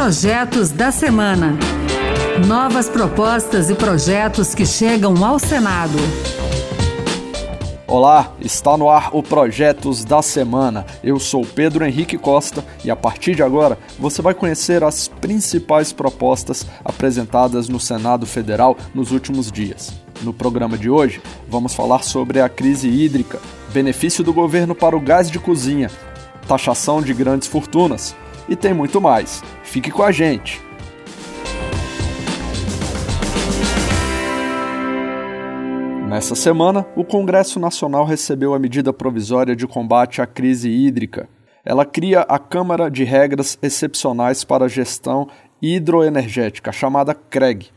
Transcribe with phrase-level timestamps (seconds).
[0.00, 1.58] Projetos da Semana.
[2.46, 5.98] Novas propostas e projetos que chegam ao Senado.
[7.84, 10.86] Olá, está no ar o Projetos da Semana.
[11.02, 15.92] Eu sou Pedro Henrique Costa e a partir de agora você vai conhecer as principais
[15.92, 19.92] propostas apresentadas no Senado Federal nos últimos dias.
[20.22, 23.40] No programa de hoje, vamos falar sobre a crise hídrica,
[23.72, 25.90] benefício do governo para o gás de cozinha,
[26.46, 28.14] taxação de grandes fortunas
[28.48, 29.42] e tem muito mais.
[29.62, 30.60] Fique com a gente!
[36.08, 41.28] Nessa semana, o Congresso Nacional recebeu a medida provisória de combate à crise hídrica.
[41.62, 45.28] Ela cria a Câmara de Regras Excepcionais para a Gestão
[45.60, 47.68] Hidroenergética, chamada CREG.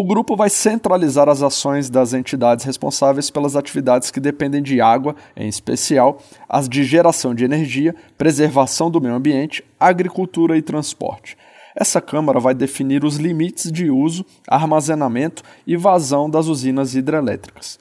[0.00, 5.14] O grupo vai centralizar as ações das entidades responsáveis pelas atividades que dependem de água,
[5.36, 11.36] em especial as de geração de energia, preservação do meio ambiente, agricultura e transporte.
[11.76, 17.78] Essa Câmara vai definir os limites de uso, armazenamento e vazão das usinas hidrelétricas.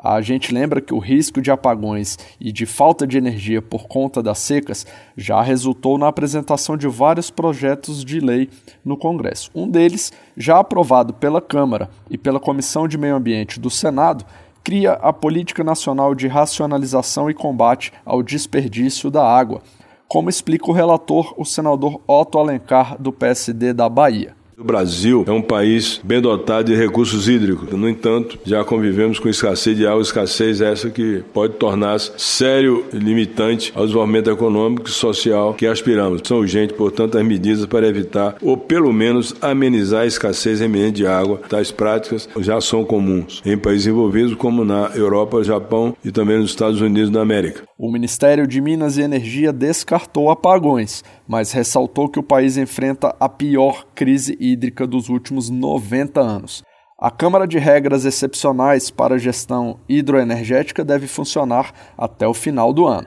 [0.00, 4.22] A gente lembra que o risco de apagões e de falta de energia por conta
[4.22, 8.48] das secas já resultou na apresentação de vários projetos de lei
[8.84, 9.50] no Congresso.
[9.52, 14.24] Um deles, já aprovado pela Câmara e pela Comissão de Meio Ambiente do Senado,
[14.62, 19.62] cria a Política Nacional de Racionalização e Combate ao Desperdício da Água,
[20.06, 24.37] como explica o relator, o senador Otto Alencar, do PSD da Bahia.
[24.60, 27.70] O Brasil é um país bem dotado de recursos hídricos.
[27.70, 33.70] No entanto, já convivemos com escassez de água, escassez essa que pode tornar-se sério limitante
[33.72, 36.22] ao desenvolvimento econômico e social que aspiramos.
[36.24, 41.06] São urgentes, portanto, as medidas para evitar ou pelo menos amenizar a escassez eminente de
[41.06, 41.40] água.
[41.48, 46.50] Tais práticas já são comuns em países envolvidos como na Europa, Japão e também nos
[46.50, 47.62] Estados Unidos da América.
[47.78, 53.28] O Ministério de Minas e Energia descartou apagões, mas ressaltou que o país enfrenta a
[53.28, 56.62] pior crise hídrica dos últimos 90 anos.
[57.00, 62.86] A Câmara de Regras Excepcionais para a Gestão Hidroenergética deve funcionar até o final do
[62.86, 63.06] ano.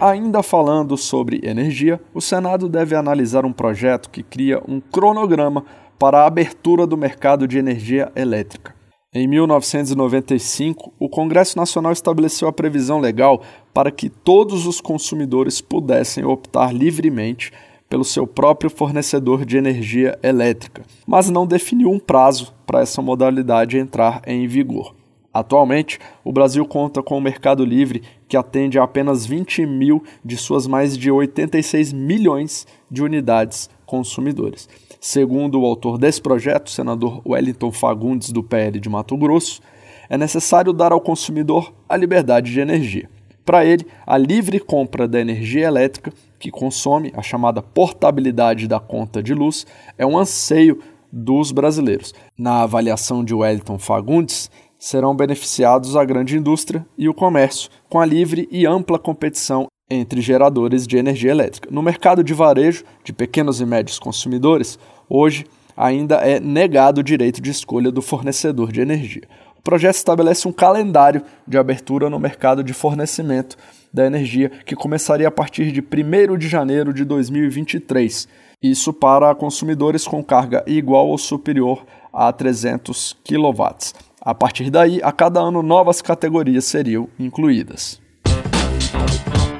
[0.00, 5.64] Ainda falando sobre energia, o Senado deve analisar um projeto que cria um cronograma
[5.96, 8.74] para a abertura do mercado de energia elétrica.
[9.14, 16.24] Em 1995, o Congresso Nacional estabeleceu a previsão legal para que todos os consumidores pudessem
[16.24, 17.52] optar livremente
[17.92, 23.76] pelo seu próprio fornecedor de energia elétrica, mas não definiu um prazo para essa modalidade
[23.76, 24.94] entrar em vigor.
[25.30, 30.38] Atualmente, o Brasil conta com um mercado livre que atende a apenas 20 mil de
[30.38, 34.70] suas mais de 86 milhões de unidades consumidores.
[34.98, 39.60] Segundo o autor desse projeto, o senador Wellington Fagundes, do PL de Mato Grosso,
[40.08, 43.10] é necessário dar ao consumidor a liberdade de energia.
[43.44, 49.22] Para ele, a livre compra da energia elétrica que consome, a chamada portabilidade da conta
[49.22, 49.66] de luz,
[49.96, 50.80] é um anseio
[51.12, 52.14] dos brasileiros.
[52.36, 58.06] Na avaliação de Wellington Fagundes, serão beneficiados a grande indústria e o comércio, com a
[58.06, 61.68] livre e ampla competição entre geradores de energia elétrica.
[61.70, 64.78] No mercado de varejo de pequenos e médios consumidores,
[65.08, 65.44] hoje
[65.76, 69.22] ainda é negado o direito de escolha do fornecedor de energia.
[69.62, 73.56] O projeto estabelece um calendário de abertura no mercado de fornecimento
[73.94, 78.26] da energia que começaria a partir de 1 de janeiro de 2023.
[78.60, 83.92] Isso para consumidores com carga igual ou superior a 300 kW.
[84.20, 88.02] A partir daí, a cada ano novas categorias seriam incluídas.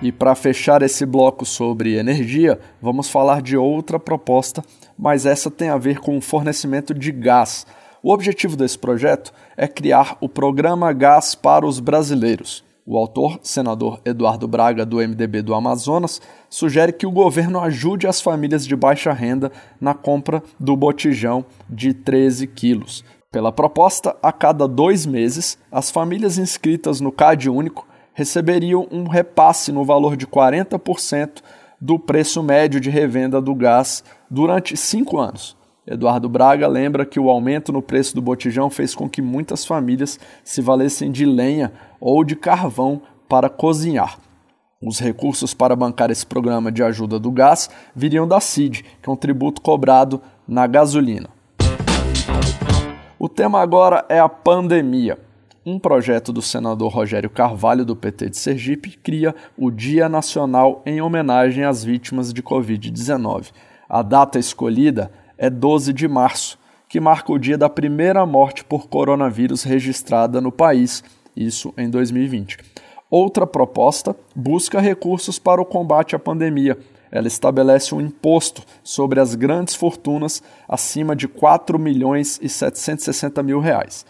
[0.00, 4.62] E para fechar esse bloco sobre energia, vamos falar de outra proposta,
[4.96, 7.66] mas essa tem a ver com o fornecimento de gás.
[8.02, 12.64] O objetivo desse projeto é criar o Programa Gás para os Brasileiros.
[12.86, 18.20] O autor, senador Eduardo Braga, do MDB do Amazonas, sugere que o governo ajude as
[18.20, 23.04] famílias de baixa renda na compra do botijão de 13 quilos.
[23.30, 29.70] Pela proposta, a cada dois meses, as famílias inscritas no CAD Único receberiam um repasse
[29.70, 31.42] no valor de 40%
[31.78, 35.57] do preço médio de revenda do gás durante cinco anos.
[35.90, 40.20] Eduardo Braga lembra que o aumento no preço do botijão fez com que muitas famílias
[40.44, 44.18] se valessem de lenha ou de carvão para cozinhar.
[44.82, 49.12] Os recursos para bancar esse programa de ajuda do gás viriam da CID, que é
[49.12, 51.30] um tributo cobrado na gasolina.
[53.18, 55.18] O tema agora é a pandemia
[55.68, 61.02] um projeto do senador Rogério Carvalho, do PT de Sergipe, cria o Dia Nacional em
[61.02, 63.50] homenagem às vítimas de Covid-19.
[63.86, 66.58] A data escolhida é 12 de março,
[66.88, 71.04] que marca o dia da primeira morte por coronavírus registrada no país,
[71.36, 72.58] isso em 2020.
[73.10, 76.76] Outra proposta busca recursos para o combate à pandemia.
[77.10, 83.60] Ela estabelece um imposto sobre as grandes fortunas acima de 4 milhões e 760 mil
[83.60, 84.04] reais.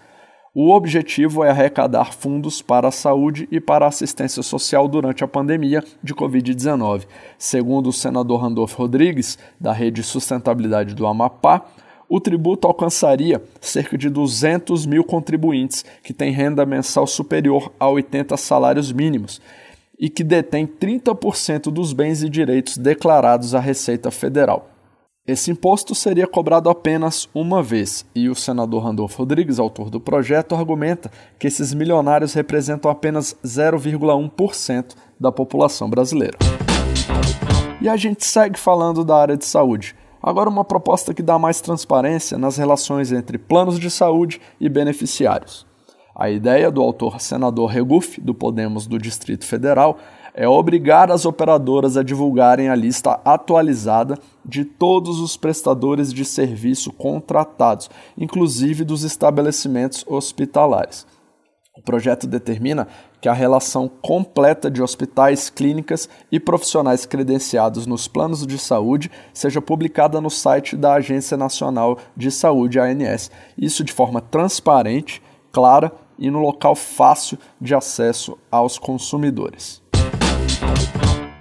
[0.61, 5.29] O objetivo é arrecadar fundos para a saúde e para a assistência social durante a
[5.29, 7.07] pandemia de Covid-19.
[7.39, 11.65] Segundo o senador Randolfo Rodrigues, da Rede Sustentabilidade do Amapá,
[12.09, 18.37] o tributo alcançaria cerca de 200 mil contribuintes que têm renda mensal superior a 80
[18.37, 19.41] salários mínimos
[19.97, 24.69] e que detêm 30% dos bens e direitos declarados à Receita Federal.
[25.29, 30.55] Esse imposto seria cobrado apenas uma vez, e o senador Randolfo Rodrigues, autor do projeto,
[30.55, 36.39] argumenta que esses milionários representam apenas 0,1% da população brasileira.
[37.79, 39.95] E a gente segue falando da área de saúde.
[40.23, 45.67] Agora, uma proposta que dá mais transparência nas relações entre planos de saúde e beneficiários.
[46.17, 49.99] A ideia do autor senador Regufe, do Podemos do Distrito Federal,
[50.41, 56.93] é obrigar as operadoras a divulgarem a lista atualizada de todos os prestadores de serviço
[56.93, 61.05] contratados, inclusive dos estabelecimentos hospitalares.
[61.77, 62.87] O projeto determina
[63.21, 69.61] que a relação completa de hospitais, clínicas e profissionais credenciados nos planos de saúde seja
[69.61, 73.29] publicada no site da Agência Nacional de Saúde, ANS.
[73.57, 75.21] Isso de forma transparente,
[75.51, 79.83] clara e no local fácil de acesso aos consumidores.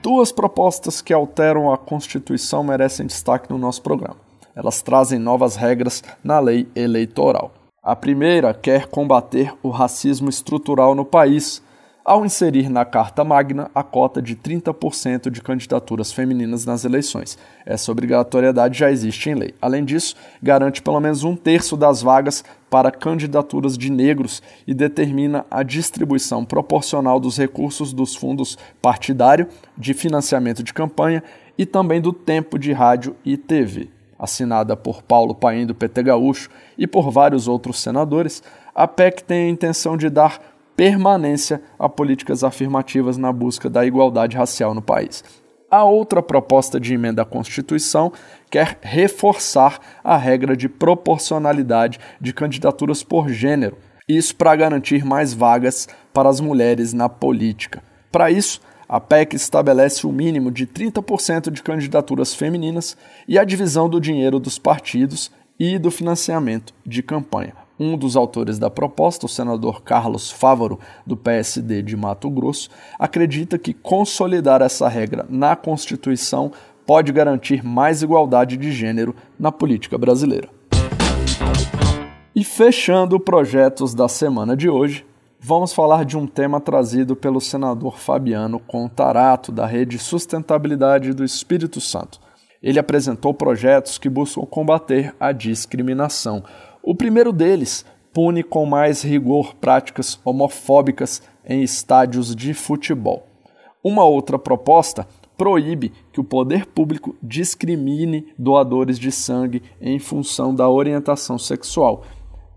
[0.10, 4.16] Duas propostas que alteram a Constituição merecem destaque no nosso programa.
[4.56, 7.52] Elas trazem novas regras na lei eleitoral.
[7.84, 11.62] A primeira quer combater o racismo estrutural no país,
[12.08, 17.38] ao inserir na Carta Magna a cota de 30% de candidaturas femininas nas eleições.
[17.66, 19.54] Essa obrigatoriedade já existe em lei.
[19.62, 25.46] Além disso, garante pelo menos um terço das vagas para candidaturas de negros e determina
[25.52, 31.22] a distribuição proporcional dos recursos dos fundos partidário, de financiamento de campanha
[31.58, 33.90] e também do tempo de rádio e TV.
[34.18, 38.42] Assinada por Paulo Paim do PT Gaúcho e por vários outros senadores,
[38.74, 44.38] a PEC tem a intenção de dar permanência a políticas afirmativas na busca da igualdade
[44.38, 45.24] racial no país.
[45.72, 48.14] A outra proposta de emenda à Constituição
[48.50, 53.76] quer reforçar a regra de proporcionalidade de candidaturas por gênero,
[54.08, 57.84] isso para garantir mais vagas para as mulheres na política.
[58.12, 62.96] Para isso, a PEC estabelece o um mínimo de 30% de candidaturas femininas
[63.28, 67.67] e a divisão do dinheiro dos partidos e do financiamento de campanha.
[67.80, 73.60] Um dos autores da proposta, o senador Carlos Fávaro, do PSD de Mato Grosso, acredita
[73.60, 76.52] que consolidar essa regra na Constituição
[76.88, 80.50] pode garantir mais igualdade de gênero na política brasileira.
[82.36, 85.06] E fechando projetos da semana de hoje,
[85.40, 91.80] vamos falar de um tema trazido pelo senador Fabiano Contarato, da Rede Sustentabilidade do Espírito
[91.80, 92.20] Santo.
[92.62, 96.44] Ele apresentou projetos que buscam combater a discriminação,
[96.88, 103.28] o primeiro deles pune com mais rigor práticas homofóbicas em estádios de futebol.
[103.84, 105.06] Uma outra proposta
[105.38, 112.06] proíbe que o poder público discrimine doadores de sangue em função da orientação sexual.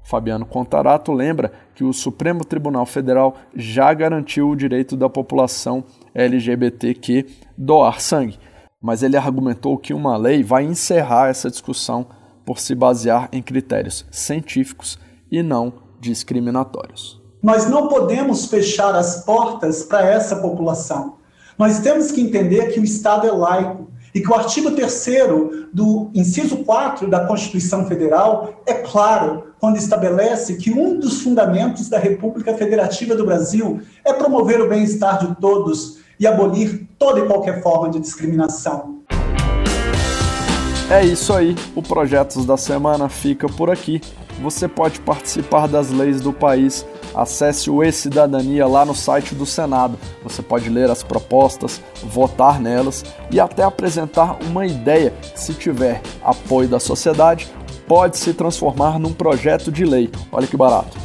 [0.04, 5.82] Fabiano Contarato lembra que o Supremo Tribunal Federal já garantiu o direito da população
[6.14, 7.26] LGBTQ
[7.58, 8.38] doar sangue,
[8.80, 12.19] mas ele argumentou que uma lei vai encerrar essa discussão
[12.50, 14.98] por se basear em critérios científicos
[15.30, 17.22] e não discriminatórios.
[17.40, 21.14] Nós não podemos fechar as portas para essa população.
[21.56, 25.06] Nós temos que entender que o Estado é laico e que o artigo 3
[25.72, 32.00] do inciso 4 da Constituição Federal é claro quando estabelece que um dos fundamentos da
[32.00, 37.62] República Federativa do Brasil é promover o bem-estar de todos e abolir toda e qualquer
[37.62, 38.99] forma de discriminação.
[40.90, 44.00] É isso aí, o Projetos da Semana fica por aqui.
[44.42, 46.84] Você pode participar das leis do país.
[47.14, 49.96] Acesse o E-Cidadania lá no site do Senado.
[50.24, 56.02] Você pode ler as propostas, votar nelas e até apresentar uma ideia que, se tiver
[56.24, 57.48] apoio da sociedade,
[57.86, 60.10] pode se transformar num projeto de lei.
[60.32, 60.98] Olha que barato.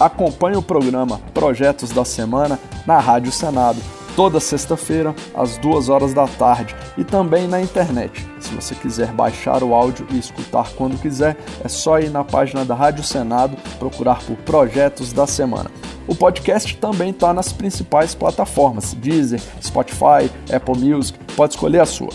[0.00, 3.78] Acompanhe o programa Projetos da Semana na Rádio Senado
[4.16, 8.31] toda sexta-feira, às duas horas da tarde, e também na internet.
[8.52, 12.64] Se você quiser baixar o áudio e escutar quando quiser, é só ir na página
[12.64, 15.70] da Rádio Senado procurar por Projetos da Semana.
[16.06, 22.10] O podcast também está nas principais plataformas: Deezer, Spotify, Apple Music, pode escolher a sua.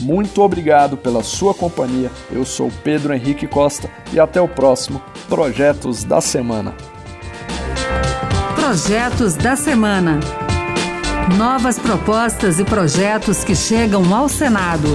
[0.00, 2.10] Muito obrigado pela sua companhia.
[2.30, 6.74] Eu sou Pedro Henrique Costa e até o próximo Projetos da Semana.
[8.54, 10.18] Projetos da Semana.
[11.36, 14.88] Novas propostas e projetos que chegam ao Senado.